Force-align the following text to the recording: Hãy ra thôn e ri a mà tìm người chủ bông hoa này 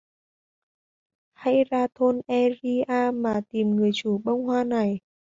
Hãy 1.41 1.57
ra 1.69 1.81
thôn 1.95 2.15
e 2.39 2.41
ri 2.57 2.75
a 3.01 3.01
mà 3.11 3.41
tìm 3.49 3.67
người 3.75 3.91
chủ 3.93 4.17
bông 4.23 4.43
hoa 4.45 4.63
này 4.63 4.99